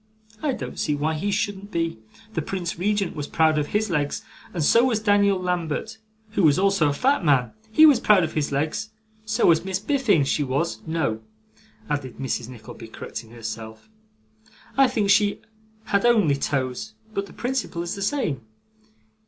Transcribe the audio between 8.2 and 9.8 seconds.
of his legs. So was Miss